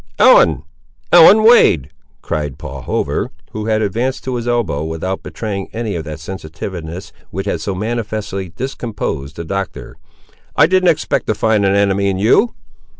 [0.17, 0.63] "Ellen!
[1.11, 1.91] Ellen Wade,"
[2.23, 7.13] cried Paul Hover, who had advanced to his elbow, without betraying any of that sensitiveness
[7.29, 9.95] which had so manifestly discomposed the Doctor;
[10.55, 12.55] "I didn't expect to find an enemy in you!"